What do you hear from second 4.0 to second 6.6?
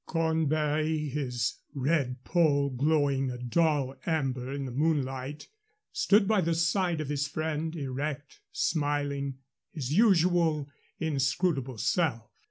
ember in the moonlight, stood by the